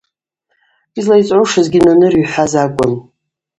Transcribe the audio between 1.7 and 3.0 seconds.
Наныра йхӏваз акӏвын.